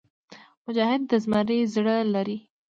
مجاهد 0.63 1.01
د 1.09 1.11
زمري 1.23 1.59
زړه 1.73 1.95
لري. 2.13 2.37